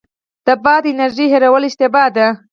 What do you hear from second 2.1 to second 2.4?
ده.